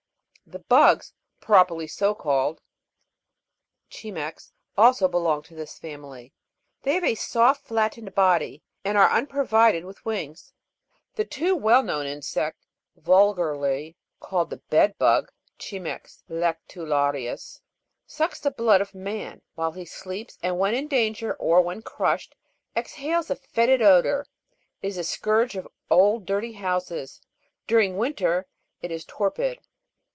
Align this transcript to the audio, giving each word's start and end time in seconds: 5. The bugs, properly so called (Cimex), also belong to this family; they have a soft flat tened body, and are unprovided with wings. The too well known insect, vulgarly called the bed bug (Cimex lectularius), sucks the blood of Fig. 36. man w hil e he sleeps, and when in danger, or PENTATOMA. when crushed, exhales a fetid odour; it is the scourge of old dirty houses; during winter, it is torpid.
5. 0.51 0.53
The 0.53 0.65
bugs, 0.65 1.13
properly 1.39 1.87
so 1.87 2.13
called 2.13 2.59
(Cimex), 3.89 4.51
also 4.77 5.07
belong 5.07 5.43
to 5.43 5.55
this 5.55 5.79
family; 5.79 6.33
they 6.81 6.95
have 6.95 7.05
a 7.05 7.15
soft 7.15 7.63
flat 7.65 7.93
tened 7.93 8.13
body, 8.13 8.61
and 8.83 8.97
are 8.97 9.09
unprovided 9.09 9.85
with 9.85 10.03
wings. 10.03 10.51
The 11.15 11.23
too 11.23 11.55
well 11.55 11.83
known 11.83 12.05
insect, 12.05 12.65
vulgarly 12.97 13.95
called 14.19 14.49
the 14.49 14.57
bed 14.57 14.97
bug 14.97 15.31
(Cimex 15.57 16.23
lectularius), 16.29 17.61
sucks 18.05 18.41
the 18.41 18.51
blood 18.51 18.81
of 18.81 18.89
Fig. 18.89 18.95
36. 18.95 19.05
man 19.05 19.41
w 19.55 19.71
hil 19.73 19.77
e 19.77 19.81
he 19.83 19.85
sleeps, 19.85 20.37
and 20.43 20.59
when 20.59 20.73
in 20.75 20.89
danger, 20.89 21.33
or 21.35 21.59
PENTATOMA. 21.59 21.65
when 21.65 21.81
crushed, 21.81 22.35
exhales 22.75 23.29
a 23.29 23.37
fetid 23.37 23.81
odour; 23.81 24.25
it 24.81 24.87
is 24.89 24.95
the 24.97 25.05
scourge 25.05 25.55
of 25.55 25.65
old 25.89 26.25
dirty 26.25 26.51
houses; 26.53 27.21
during 27.67 27.95
winter, 27.95 28.47
it 28.81 28.91
is 28.91 29.05
torpid. 29.05 29.57